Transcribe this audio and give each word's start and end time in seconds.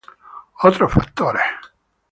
otros 0.63 0.91
factores 0.95 1.43